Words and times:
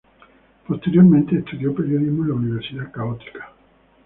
Posteriormente 0.67 1.37
estudió 1.37 1.75
periodismo 1.75 2.23
en 2.23 2.29
la 2.29 2.33
Universidad 2.35 2.91
Católica. 2.91 3.49